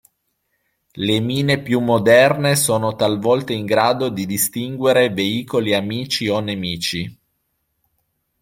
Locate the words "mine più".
1.19-1.79